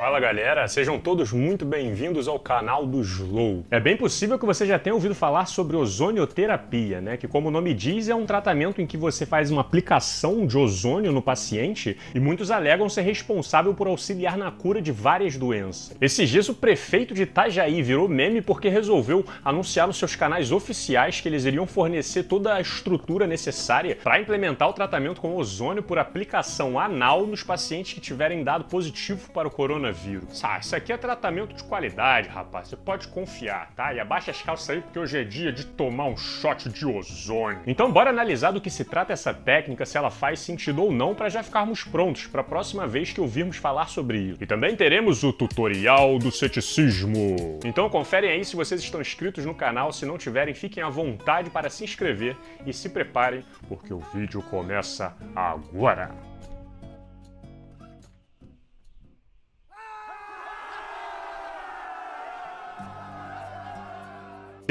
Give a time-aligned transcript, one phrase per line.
[0.00, 3.66] Fala galera, sejam todos muito bem-vindos ao canal do Slow.
[3.70, 7.18] É bem possível que você já tenha ouvido falar sobre ozonioterapia, né?
[7.18, 10.56] Que como o nome diz, é um tratamento em que você faz uma aplicação de
[10.56, 15.94] ozônio no paciente e muitos alegam ser responsável por auxiliar na cura de várias doenças.
[16.00, 21.20] Esses dias o prefeito de Itajaí virou meme porque resolveu anunciar nos seus canais oficiais
[21.20, 25.98] que eles iriam fornecer toda a estrutura necessária para implementar o tratamento com ozônio por
[25.98, 30.44] aplicação anal nos pacientes que tiverem dado positivo para o coronavírus coronavírus.
[30.44, 32.68] Ah, isso aqui é tratamento de qualidade, rapaz.
[32.68, 33.92] Você pode confiar, tá?
[33.92, 37.60] E abaixa as calças aí porque hoje é dia de tomar um shot de ozônio.
[37.66, 41.14] Então bora analisar do que se trata essa técnica, se ela faz sentido ou não,
[41.14, 44.42] para já ficarmos prontos para a próxima vez que ouvirmos falar sobre isso.
[44.42, 47.58] E também teremos o tutorial do ceticismo.
[47.64, 49.92] Então conferem aí se vocês estão inscritos no canal.
[49.92, 54.42] Se não tiverem, fiquem à vontade para se inscrever e se preparem porque o vídeo
[54.42, 56.29] começa agora.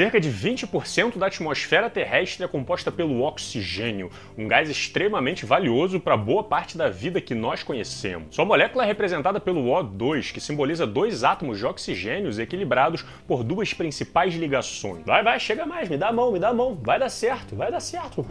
[0.00, 6.16] Cerca de 20% da atmosfera terrestre é composta pelo oxigênio, um gás extremamente valioso para
[6.16, 8.34] boa parte da vida que nós conhecemos.
[8.34, 13.74] Sua molécula é representada pelo O2, que simboliza dois átomos de oxigênios equilibrados por duas
[13.74, 15.04] principais ligações.
[15.04, 17.54] Vai, vai, chega mais, me dá a mão, me dá a mão, vai dar certo,
[17.54, 18.24] vai dar certo.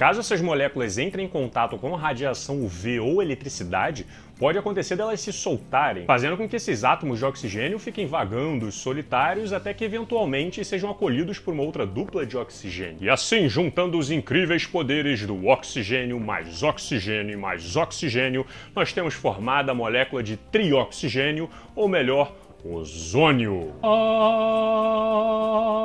[0.00, 4.06] Caso essas moléculas entrem em contato com radiação UV ou eletricidade,
[4.38, 9.52] pode acontecer delas se soltarem, fazendo com que esses átomos de oxigênio fiquem vagando solitários
[9.52, 12.96] até que eventualmente sejam acolhidos por uma outra dupla de oxigênio.
[13.02, 19.72] E assim, juntando os incríveis poderes do oxigênio mais oxigênio mais oxigênio, nós temos formada
[19.72, 22.32] a molécula de trioxigênio, ou melhor,
[22.64, 23.72] ozônio.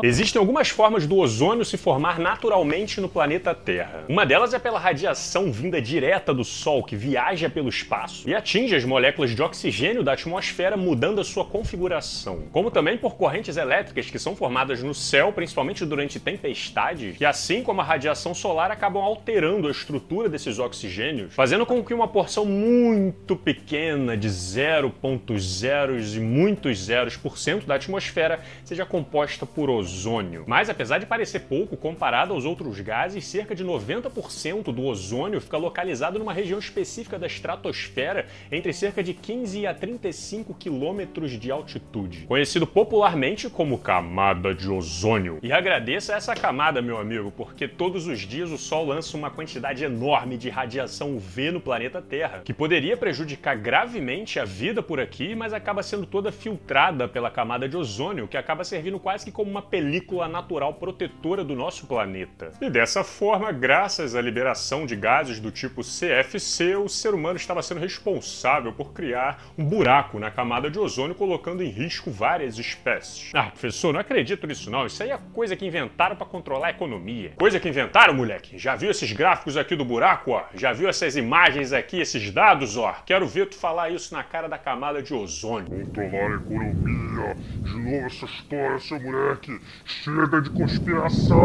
[0.04, 4.04] Existem algumas formas do ozônio se formar naturalmente no planeta Terra.
[4.08, 8.76] Uma delas é pela radiação vinda direta do Sol, que viaja pelo espaço e atinge
[8.76, 12.44] as moléculas de oxigênio da atmosfera, mudando a sua configuração.
[12.52, 17.64] Como também por correntes elétricas que são formadas no céu, principalmente durante tempestades, que assim
[17.64, 22.46] como a radiação solar acabam alterando a estrutura desses oxigênios, fazendo com que uma porção
[22.46, 29.70] muito pequena de 0.0 e muito muitos zeros por cento da atmosfera seja composta por
[29.70, 30.44] ozônio.
[30.48, 35.58] Mas apesar de parecer pouco comparado aos outros gases, cerca de 90% do ozônio fica
[35.58, 42.26] localizado numa região específica da estratosfera, entre cerca de 15 a 35 quilômetros de altitude,
[42.28, 45.40] conhecido popularmente como camada de ozônio.
[45.44, 49.84] E agradeça essa camada, meu amigo, porque todos os dias o Sol lança uma quantidade
[49.84, 55.36] enorme de radiação UV no planeta Terra, que poderia prejudicar gravemente a vida por aqui,
[55.36, 59.32] mas acaba sendo toda filtrada filtrada pela camada de ozônio, que acaba servindo quase que
[59.32, 62.52] como uma película natural protetora do nosso planeta.
[62.62, 67.62] E dessa forma, graças à liberação de gases do tipo CFC, o ser humano estava
[67.62, 73.32] sendo responsável por criar um buraco na camada de ozônio, colocando em risco várias espécies.
[73.34, 74.86] Ah, professor, não acredito nisso não.
[74.86, 77.34] Isso aí é coisa que inventaram para controlar a economia.
[77.38, 78.58] Coisa que inventaram, moleque.
[78.58, 80.44] Já viu esses gráficos aqui do buraco, ó?
[80.54, 82.96] Já viu essas imagens aqui, esses dados, ó?
[83.06, 85.70] Quero ver tu falar isso na cara da camada de ozônio.
[85.70, 87.36] Controlar economia.
[87.64, 89.60] De novo essa história, seu moleque.
[89.86, 91.42] Chega de conspiração.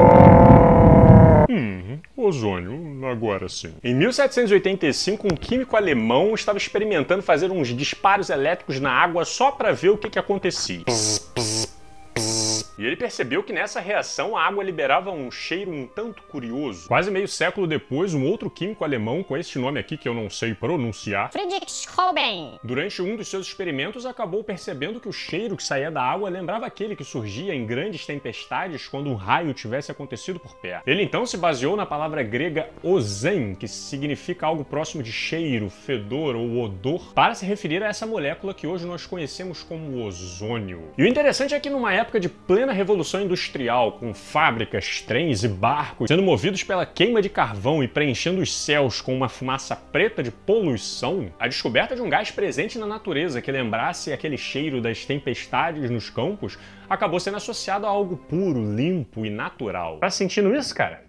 [1.49, 3.75] Hum, ozônio, agora sim.
[3.83, 9.73] Em 1785, um químico alemão estava experimentando fazer uns disparos elétricos na água só para
[9.73, 10.85] ver o que, que acontecia.
[10.85, 11.70] Pss, pss,
[12.81, 16.89] e ele percebeu que nessa reação a água liberava um cheiro um tanto curioso.
[16.89, 20.31] Quase meio século depois, um outro químico alemão com este nome aqui que eu não
[20.31, 25.63] sei pronunciar, Friedrich Schoben, durante um dos seus experimentos acabou percebendo que o cheiro que
[25.63, 30.41] saía da água lembrava aquele que surgia em grandes tempestades quando um raio tivesse acontecido
[30.41, 30.89] por perto.
[30.89, 36.35] Ele então se baseou na palavra grega ozen, que significa algo próximo de cheiro, fedor
[36.35, 40.91] ou odor, para se referir a essa molécula que hoje nós conhecemos como ozônio.
[40.97, 45.43] E o interessante é que numa época de plena plena revolução industrial, com fábricas, trens
[45.43, 49.75] e barcos sendo movidos pela queima de carvão e preenchendo os céus com uma fumaça
[49.75, 54.81] preta de poluição, a descoberta de um gás presente na natureza que lembrasse aquele cheiro
[54.81, 56.59] das tempestades nos campos
[56.89, 59.99] acabou sendo associado a algo puro, limpo e natural.
[59.99, 61.05] Tá sentindo isso, cara?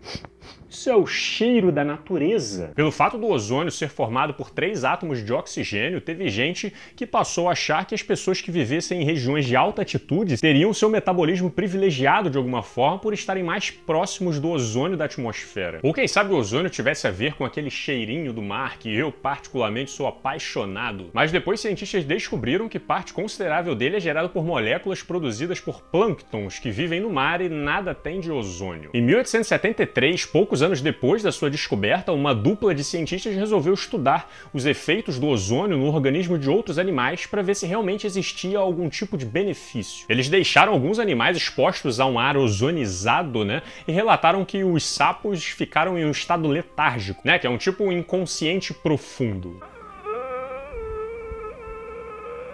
[0.71, 2.71] Isso é o cheiro da natureza.
[2.73, 7.49] Pelo fato do ozônio ser formado por três átomos de oxigênio, teve gente que passou
[7.49, 11.51] a achar que as pessoas que vivessem em regiões de alta altitude teriam seu metabolismo
[11.51, 15.79] privilegiado de alguma forma por estarem mais próximos do ozônio da atmosfera.
[15.83, 19.11] Ou quem sabe o ozônio tivesse a ver com aquele cheirinho do mar que eu
[19.11, 21.09] particularmente sou apaixonado.
[21.13, 26.59] Mas depois cientistas descobriram que parte considerável dele é gerado por moléculas produzidas por plânctons
[26.59, 28.91] que vivem no mar e nada tem de ozônio.
[28.93, 34.65] Em 1873, poucos anos depois da sua descoberta, uma dupla de cientistas resolveu estudar os
[34.65, 39.19] efeitos do ozônio no organismo de outros animais para ver se realmente existia algum tipo
[39.19, 40.03] de benefício.
[40.09, 45.43] Eles deixaram alguns animais expostos a um ar ozonizado, né, e relataram que os sapos
[45.43, 49.61] ficaram em um estado letárgico, né, que é um tipo inconsciente profundo.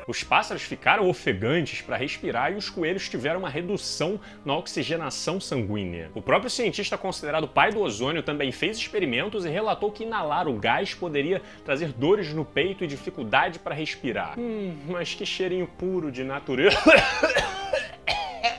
[0.08, 6.10] Os pássaros ficaram ofegantes para respirar e os coelhos tiveram uma redução na oxigenação sanguínea.
[6.16, 10.54] O próprio cientista considerado pai do ozônio também fez experimentos e relatou que inalar o
[10.54, 14.40] gás poderia trazer dores no peito e dificuldade para respirar.
[14.40, 16.78] Hum, mas que cheirinho puro de natureza.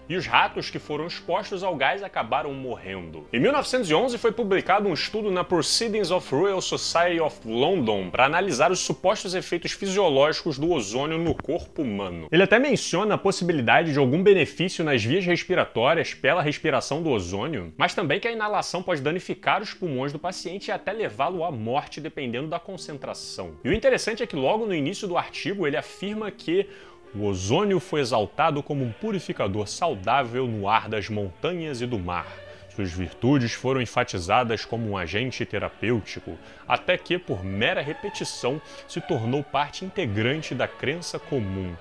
[0.09, 3.27] e os ratos que foram expostos ao gás acabaram morrendo.
[3.33, 8.73] Em 1911 foi publicado um estudo na Proceedings of Royal Society of London para analisar
[8.73, 12.29] os supostos efeitos fisiológicos do ozônio no corpo humano.
[12.31, 17.73] Ele até menciona a possibilidade de algum benefício nas vias respiratórias pela respiração do ozônio,
[17.77, 21.51] mas também que a inalação pode danificar os pulmões do paciente e até levá-lo à
[21.51, 23.53] morte dependendo da concentração.
[23.65, 26.67] E o interessante é que logo no início do artigo ele afirma que
[27.15, 32.27] o ozônio foi exaltado como um purificador saudável no ar das montanhas e do mar.
[32.75, 39.43] Suas virtudes foram enfatizadas como um agente terapêutico, até que, por mera repetição, se tornou
[39.43, 41.75] parte integrante da crença comum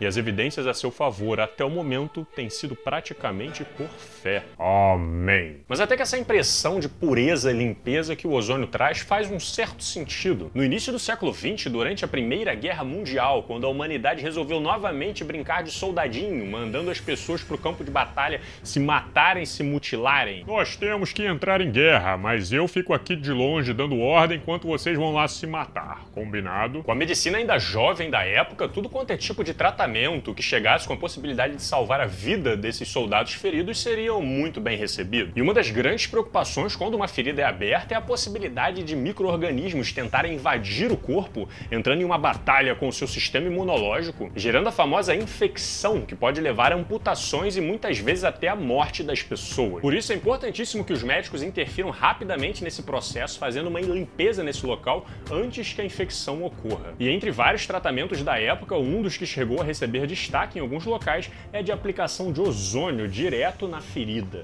[0.00, 4.44] e as evidências a seu favor até o momento têm sido praticamente por fé.
[4.58, 5.58] Amém.
[5.66, 9.40] Mas até que essa impressão de pureza e limpeza que o ozônio traz faz um
[9.40, 10.50] certo sentido.
[10.54, 15.24] No início do século XX, durante a Primeira Guerra Mundial, quando a humanidade resolveu novamente
[15.24, 20.44] brincar de soldadinho, mandando as pessoas para o campo de batalha se matarem, se mutilarem.
[20.46, 24.68] Nós temos que entrar em guerra, mas eu fico aqui de longe dando ordem enquanto
[24.68, 26.04] vocês vão lá se matar.
[26.12, 26.82] Combinado?
[26.82, 30.42] Com a medicina ainda jovem da época, tudo quanto é tipo de tratamento tratamento que
[30.42, 35.32] chegasse com a possibilidade de salvar a vida desses soldados feridos seriam muito bem recebidos.
[35.34, 39.90] E uma das grandes preocupações quando uma ferida é aberta é a possibilidade de micro-organismos
[39.92, 44.72] tentarem invadir o corpo, entrando em uma batalha com o seu sistema imunológico, gerando a
[44.72, 49.80] famosa infecção, que pode levar a amputações e muitas vezes até a morte das pessoas.
[49.80, 54.66] Por isso é importantíssimo que os médicos interfiram rapidamente nesse processo, fazendo uma limpeza nesse
[54.66, 56.94] local antes que a infecção ocorra.
[56.98, 60.84] E entre vários tratamentos da época, um dos que chegou a receber destaque em alguns
[60.84, 64.42] locais é de aplicação de ozônio direto na ferida.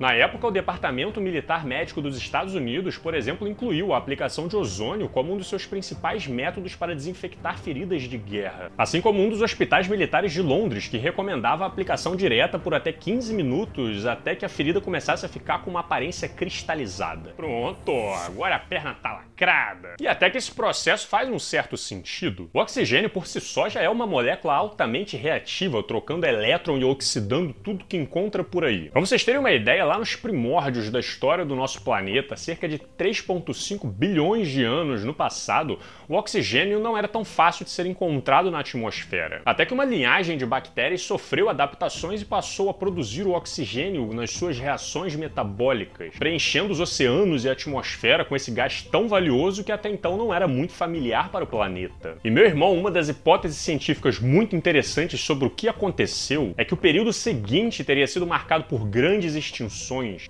[0.00, 4.56] Na época, o Departamento Militar Médico dos Estados Unidos, por exemplo, incluiu a aplicação de
[4.56, 8.70] ozônio como um dos seus principais métodos para desinfectar feridas de guerra.
[8.76, 12.92] Assim como um dos hospitais militares de Londres, que recomendava a aplicação direta por até
[12.92, 17.32] 15 minutos até que a ferida começasse a ficar com uma aparência cristalizada.
[17.36, 17.92] Pronto,
[18.26, 19.94] agora a perna tá lacrada.
[20.00, 22.50] E até que esse processo faz um certo sentido.
[22.52, 27.52] O oxigênio por si só já é uma molécula altamente reativa, trocando elétron e oxidando
[27.52, 28.90] tudo que encontra por aí.
[28.90, 32.78] Pra vocês terem uma ideia, lá nos primórdios da história do nosso planeta, cerca de
[32.78, 38.50] 3,5 bilhões de anos no passado, o oxigênio não era tão fácil de ser encontrado
[38.50, 39.42] na atmosfera.
[39.44, 44.30] Até que uma linhagem de bactérias sofreu adaptações e passou a produzir o oxigênio nas
[44.30, 49.72] suas reações metabólicas, preenchendo os oceanos e a atmosfera com esse gás tão valioso que
[49.72, 52.16] até então não era muito familiar para o planeta.
[52.24, 56.74] E meu irmão, uma das hipóteses científicas muito interessantes sobre o que aconteceu é que
[56.74, 59.73] o período seguinte teria sido marcado por grandes extinções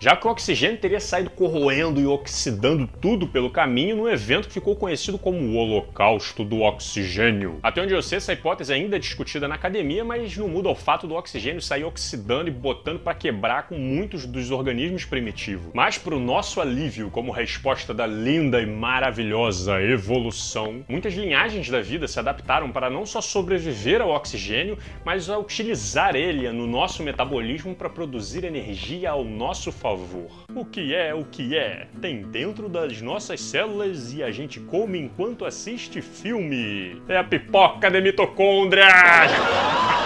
[0.00, 4.54] já que o oxigênio teria saído corroendo e oxidando tudo pelo caminho num evento que
[4.54, 7.58] ficou conhecido como o Holocausto do Oxigênio.
[7.62, 10.74] Até onde eu sei, essa hipótese ainda é discutida na academia, mas não muda o
[10.74, 15.70] fato do oxigênio sair oxidando e botando para quebrar com muitos dos organismos primitivos.
[15.74, 21.80] Mas para o nosso alívio, como resposta da linda e maravilhosa evolução, muitas linhagens da
[21.80, 27.02] vida se adaptaram para não só sobreviver ao oxigênio, mas a utilizar ele no nosso
[27.02, 30.30] metabolismo para produzir energia ao nosso favor.
[30.54, 31.88] O que é o que é?
[32.00, 37.02] Tem dentro das nossas células e a gente come enquanto assiste filme.
[37.08, 38.86] É a pipoca de mitocôndrias!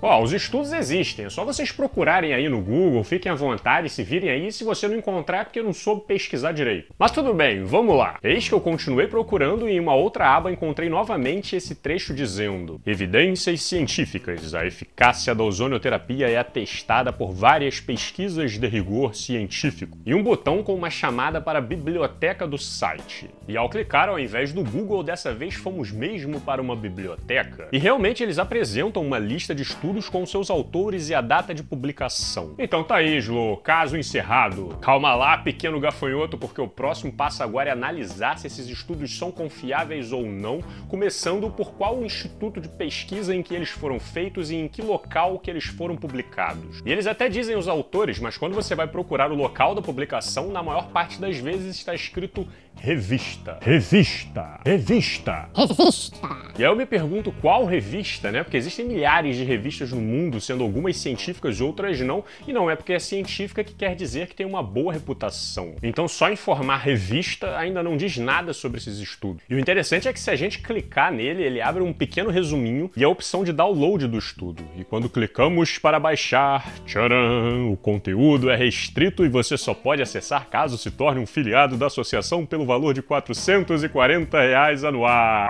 [0.02, 4.02] Ó, os estudos existem, é só vocês procurarem aí no Google, fiquem à vontade, se
[4.02, 6.92] virem aí, se você não encontrar é porque não soube pesquisar direito.
[6.98, 8.18] Mas tudo bem, vamos lá.
[8.20, 12.80] Eis que eu continuei procurando e em uma outra aba encontrei novamente esse trecho dizendo
[12.84, 14.54] Evidências científicas.
[14.54, 19.96] A eficácia da ozonioterapia é atestada por várias pesquisas de rigor científico.
[20.04, 23.30] E um botão com uma chamada para a biblioteca do site.
[23.48, 27.68] E ao clicar, ao invés do Google, dessa vez fomos mesmo para uma biblioteca.
[27.72, 31.62] E realmente eles apresentam uma lista de estudos com seus autores e a data de
[31.62, 32.54] publicação.
[32.58, 34.78] Então tá aí, Slo, caso encerrado.
[34.80, 39.32] Calma lá, pequeno gafanhoto, porque o próximo passo agora é analisar se esses estudos são
[39.32, 44.56] confiáveis ou não, começando por qual instituto de pesquisa em que eles foram feitos e
[44.56, 46.80] em que local que eles foram publicados.
[46.86, 50.50] E eles até dizem os autores, mas quando você vai procurar o local da publicação,
[50.50, 52.46] na maior parte das vezes está escrito
[52.76, 53.58] revista.
[53.60, 54.60] Revista.
[54.64, 55.48] Revista.
[55.54, 56.12] Revista.
[56.58, 58.42] E aí eu me pergunto qual revista, né?
[58.42, 62.70] Porque existem milhares de revistas no mundo, sendo algumas científicas e outras não, e não
[62.70, 65.76] é porque é científica que quer dizer que tem uma boa reputação.
[65.82, 69.42] Então só informar revista ainda não diz nada sobre esses estudos.
[69.48, 72.90] E o interessante é que se a gente clicar nele, ele abre um pequeno resuminho
[72.96, 74.62] e a opção de download do estudo.
[74.76, 80.48] E quando clicamos para baixar, tcharam, o conteúdo é restrito e você só pode acessar
[80.48, 85.48] caso se torne um filiado da associação pelo valor de 440 reais anual.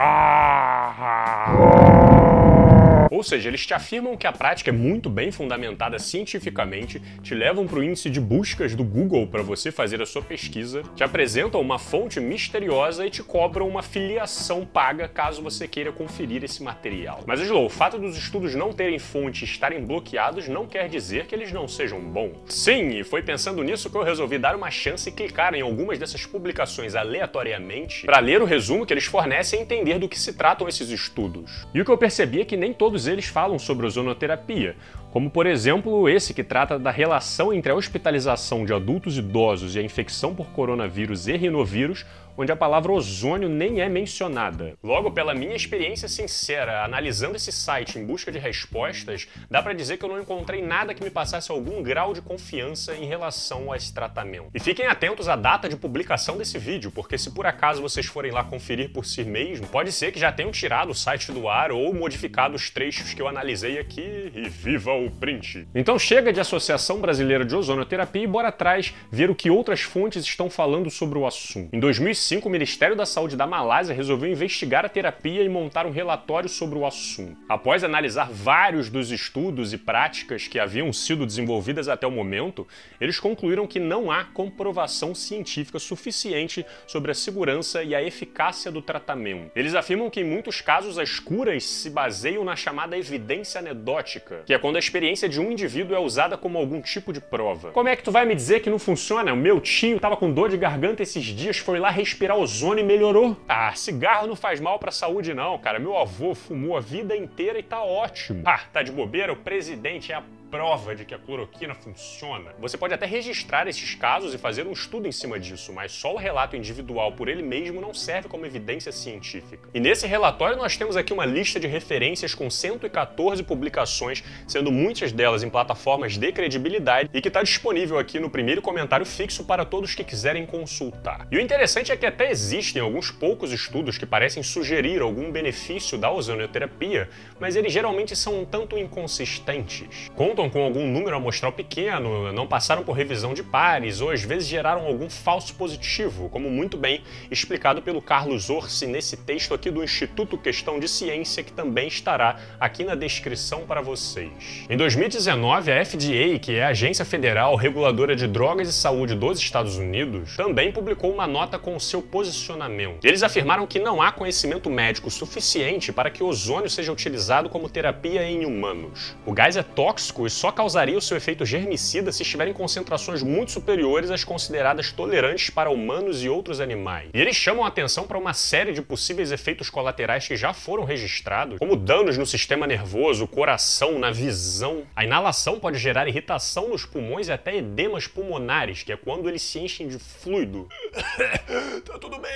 [3.12, 7.66] Ou seja, eles te afirmam que a prática é muito bem fundamentada cientificamente, te levam
[7.66, 11.60] para o índice de buscas do Google para você fazer a sua pesquisa, te apresentam
[11.60, 17.20] uma fonte misteriosa e te cobram uma filiação paga caso você queira conferir esse material.
[17.26, 21.26] Mas, Slow, o fato dos estudos não terem fonte e estarem bloqueados não quer dizer
[21.26, 22.38] que eles não sejam bons.
[22.46, 25.98] Sim, e foi pensando nisso que eu resolvi dar uma chance e clicar em algumas
[25.98, 30.32] dessas publicações aleatoriamente para ler o resumo que eles fornecem e entender do que se
[30.32, 31.66] tratam esses estudos.
[31.74, 34.76] E o que eu percebi é que nem todos eles falam sobre ozonoterapia,
[35.12, 39.78] como por exemplo esse que trata da relação entre a hospitalização de adultos idosos e
[39.78, 44.74] a infecção por coronavírus e rinovírus onde a palavra ozônio nem é mencionada.
[44.82, 49.98] Logo, pela minha experiência sincera, analisando esse site em busca de respostas, dá para dizer
[49.98, 53.76] que eu não encontrei nada que me passasse algum grau de confiança em relação a
[53.76, 54.48] esse tratamento.
[54.54, 58.32] E fiquem atentos à data de publicação desse vídeo, porque se por acaso vocês forem
[58.32, 61.70] lá conferir por si mesmo, pode ser que já tenham tirado o site do ar
[61.70, 65.66] ou modificado os trechos que eu analisei aqui e viva o print.
[65.74, 70.24] Então chega de Associação Brasileira de Ozonoterapia e bora atrás ver o que outras fontes
[70.24, 71.74] estão falando sobre o assunto.
[71.74, 75.86] Em 2005, 2005, o Ministério da Saúde da Malásia resolveu investigar a terapia e montar
[75.86, 77.36] um relatório sobre o assunto.
[77.48, 82.66] Após analisar vários dos estudos e práticas que haviam sido desenvolvidas até o momento,
[83.00, 88.82] eles concluíram que não há comprovação científica suficiente sobre a segurança e a eficácia do
[88.82, 89.50] tratamento.
[89.54, 94.54] Eles afirmam que em muitos casos as curas se baseiam na chamada evidência anedótica, que
[94.54, 97.70] é quando a experiência de um indivíduo é usada como algum tipo de prova.
[97.70, 99.32] Como é que tu vai me dizer que não funciona?
[99.32, 102.86] O meu tio tava com dor de garganta esses dias, foi lá respirar ozônio e
[102.86, 103.34] melhorou.
[103.48, 105.78] Ah, cigarro não faz mal pra saúde não, cara.
[105.78, 108.42] Meu avô fumou a vida inteira e tá ótimo.
[108.44, 109.32] Ah, tá de bobeira?
[109.32, 110.22] O presidente é a
[110.52, 112.52] prova de que a cloroquina funciona.
[112.58, 116.12] Você pode até registrar esses casos e fazer um estudo em cima disso, mas só
[116.12, 119.70] o relato individual por ele mesmo não serve como evidência científica.
[119.72, 125.10] E nesse relatório nós temos aqui uma lista de referências com 114 publicações, sendo muitas
[125.10, 129.64] delas em plataformas de credibilidade e que está disponível aqui no primeiro comentário fixo para
[129.64, 131.26] todos que quiserem consultar.
[131.30, 135.96] E o interessante é que até existem alguns poucos estudos que parecem sugerir algum benefício
[135.96, 137.08] da ozonioterapia,
[137.40, 140.10] mas eles geralmente são um tanto inconsistentes.
[140.14, 144.48] Contam com algum número amostral pequeno, não passaram por revisão de pares ou às vezes
[144.48, 149.82] geraram algum falso positivo, como muito bem explicado pelo Carlos Orsi nesse texto aqui do
[149.82, 154.66] Instituto Questão de Ciência, que também estará aqui na descrição para vocês.
[154.68, 159.38] Em 2019, a FDA, que é a Agência Federal Reguladora de Drogas e Saúde dos
[159.38, 163.04] Estados Unidos, também publicou uma nota com seu posicionamento.
[163.04, 167.68] Eles afirmaram que não há conhecimento médico suficiente para que o ozônio seja utilizado como
[167.68, 169.14] terapia em humanos.
[169.26, 173.22] O gás é tóxico e só causaria o seu efeito germicida se estiver em concentrações
[173.22, 177.10] muito superiores às consideradas tolerantes para humanos e outros animais.
[177.12, 180.84] E eles chamam a atenção para uma série de possíveis efeitos colaterais que já foram
[180.84, 184.82] registrados, como danos no sistema nervoso, coração, na visão.
[184.96, 189.42] A inalação pode gerar irritação nos pulmões e até edemas pulmonares, que é quando eles
[189.42, 190.68] se enchem de fluido.
[191.84, 192.32] tá tudo bem.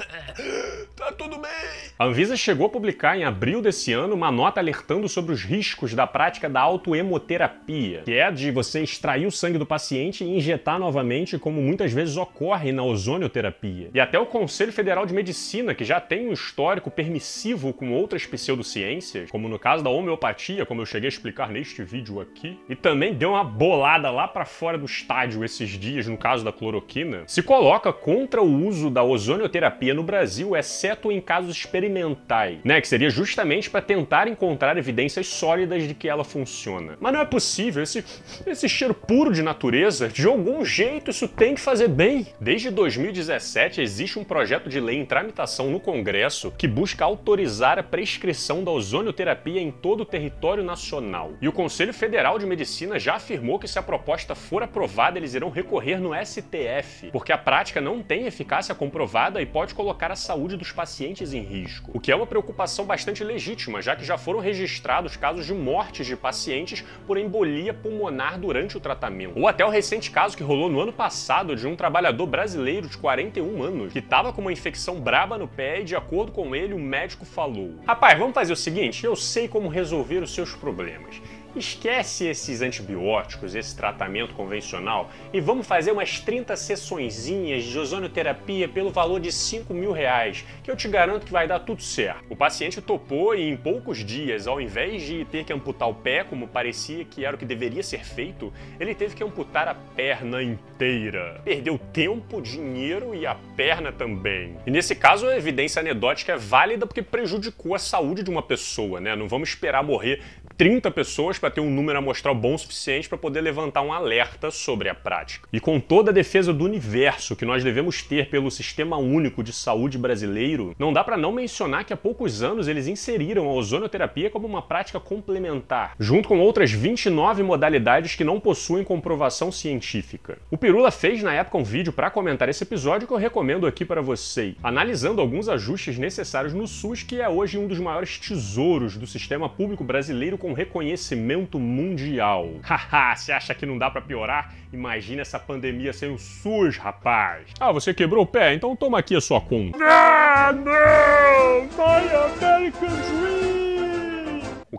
[0.96, 1.50] tá tudo bem.
[1.98, 5.94] A Anvisa chegou a publicar em abril desse ano uma nota alertando sobre os riscos
[5.94, 10.78] da prática da autoemoterapia, que é de você extrair o sangue do paciente e injetar
[10.78, 13.90] novamente, como muitas vezes ocorre na ozonioterapia.
[13.92, 18.26] E até o Conselho Federal de Medicina, que já tem um histórico permissivo com outras
[18.26, 22.74] pseudociências, como no caso da homeopatia, como eu cheguei a explicar neste vídeo aqui, e
[22.74, 27.24] também deu uma bolada lá para fora do estádio esses dias, no caso da cloroquina,
[27.26, 32.88] se coloca contra o uso da ozonioterapia no Brasil, exceto em casos experimentais, né, que
[32.88, 36.96] seria justamente para tentar encontrar evidências sólidas de que ela funciona.
[37.00, 38.04] Mas não é possível, esse,
[38.46, 42.26] esse cheiro puro de natureza, de algum jeito isso tem que fazer bem.
[42.40, 47.82] Desde 2017 existe um projeto de lei em tramitação no Congresso que busca autorizar a
[47.82, 51.32] prescrição da ozonioterapia em todo o território nacional.
[51.40, 55.34] E o Conselho Federal de Medicina já afirmou que se a proposta for aprovada, eles
[55.34, 60.16] irão recorrer no STF, porque a prática não tem eficácia comprovada e pode colocar a
[60.16, 61.90] saúde dos pacientes em risco.
[61.94, 66.06] O que é uma preocupação bastante legítima, já que já foram registrados casos de mortes
[66.06, 69.38] de pacientes por embolia pulmonar durante o tratamento.
[69.38, 72.96] Ou até o recente caso que rolou no ano passado de um trabalhador brasileiro de
[72.98, 76.74] 41 anos que estava com uma infecção braba no pé e, de acordo com ele,
[76.74, 81.20] o médico falou: Rapaz, vamos fazer o seguinte, eu sei como resolver os seus problemas.
[81.54, 88.90] Esquece esses antibióticos, esse tratamento convencional e vamos fazer umas 30 sessõezinhas de ozonioterapia pelo
[88.90, 92.24] valor de 5 mil reais, que eu te garanto que vai dar tudo certo.
[92.30, 96.22] O paciente topou e em poucos dias, ao invés de ter que amputar o pé,
[96.22, 100.42] como parecia que era o que deveria ser feito, ele teve que amputar a perna
[100.42, 101.40] inteira.
[101.44, 104.56] Perdeu tempo, dinheiro e a perna também.
[104.64, 109.00] E nesse caso a evidência anedótica é válida porque prejudicou a saúde de uma pessoa,
[109.00, 109.16] né?
[109.16, 110.22] Não vamos esperar morrer
[110.60, 114.50] 30 pessoas para ter um número amostral bom o suficiente para poder levantar um alerta
[114.50, 115.48] sobre a prática.
[115.50, 119.54] E com toda a defesa do universo que nós devemos ter pelo Sistema Único de
[119.54, 124.28] Saúde brasileiro, não dá para não mencionar que há poucos anos eles inseriram a ozonoterapia
[124.28, 130.36] como uma prática complementar, junto com outras 29 modalidades que não possuem comprovação científica.
[130.50, 133.82] O Pirula fez na época um vídeo para comentar esse episódio que eu recomendo aqui
[133.82, 138.98] para vocês, analisando alguns ajustes necessários no SUS, que é hoje um dos maiores tesouros
[138.98, 142.48] do sistema público brasileiro com reconhecimento mundial.
[142.62, 144.54] Haha, você acha que não dá para piorar?
[144.72, 147.48] Imagina essa pandemia sem o SUS, rapaz.
[147.58, 148.54] Ah, você quebrou o pé?
[148.54, 149.78] Então toma aqui a sua conta.
[149.82, 151.62] Ah, não!
[151.76, 153.39] My American Dream!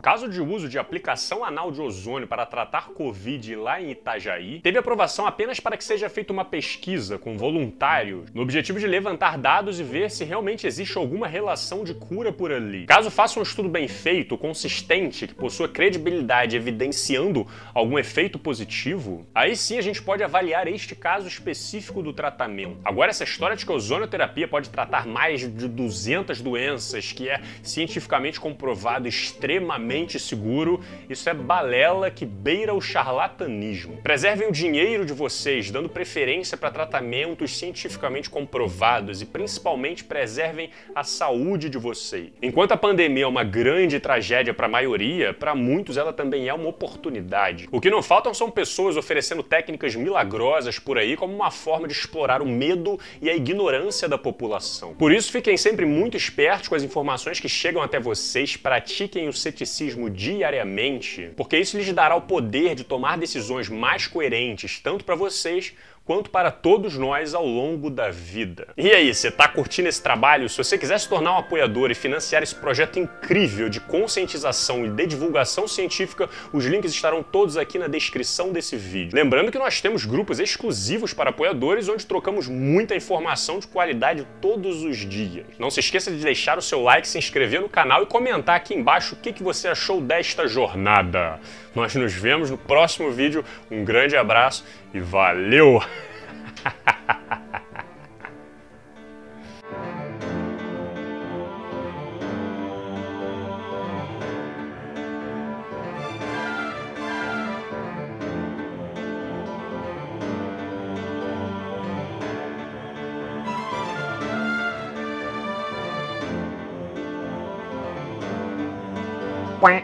[0.02, 4.80] Caso de uso de aplicação anal de ozônio para tratar Covid lá em Itajaí teve
[4.80, 9.80] aprovação apenas para que seja feita uma pesquisa com voluntários, no objetivo de levantar dados
[9.80, 12.88] e ver se realmente existe alguma relação de cura por ali.
[12.88, 19.56] Caso faça um estudo bem feito, consistente, que possua credibilidade evidenciando algum efeito positivo, aí
[19.56, 22.80] sim a gente pode avaliar este caso específico do tratamento.
[22.84, 27.40] Agora, essa história de que a ozonioterapia pode tratar mais de 200 doenças, que é
[27.62, 33.98] cientificamente comprovado extremamente seguro, isso é balela que beira o charlatanismo.
[34.02, 41.04] Preservem o dinheiro de vocês, dando preferência para tratamentos cientificamente comprovados e principalmente preservem a
[41.04, 42.30] saúde de vocês.
[42.42, 46.54] Enquanto a pandemia é uma grande tragédia para a maioria, para muitos ela também é
[46.54, 47.68] uma oportunidade.
[47.72, 51.94] O que não faltam são pessoas oferecendo técnicas milagrosas por aí como uma forma de
[51.94, 54.96] explorar o medo e a ignorância da população.
[54.96, 59.34] Por isso, fiquem sempre muito espertos com as informações que chegam até vocês, pratiquem o
[59.34, 65.16] ceticismo diariamente, porque isso lhes dará o poder de tomar decisões mais coerentes, tanto para
[65.16, 65.74] vocês
[66.06, 68.68] quanto para todos nós ao longo da vida.
[68.76, 70.50] E aí, você está curtindo esse trabalho?
[70.50, 74.90] Se você quiser se tornar um apoiador e financiar esse projeto incrível de conscientização e
[74.90, 79.16] de divulgação científica, os links estarão todos aqui na descrição desse vídeo.
[79.16, 84.84] Lembrando que nós temos grupos exclusivos para apoiadores onde trocamos muita informação de qualidade todos
[84.84, 85.46] os dias.
[85.60, 88.74] Não se esqueça de deixar o seu like, se inscrever no canal e comentar aqui
[88.74, 91.40] embaixo o que, que você achou desta jornada.
[91.74, 93.46] Nós nos vemos no próximo vídeo.
[93.70, 95.82] Um grande abraço e valeu!